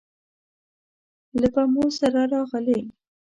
[1.39, 2.79] له بمو سره راغلې